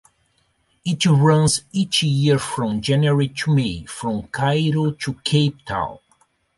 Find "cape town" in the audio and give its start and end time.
5.23-5.99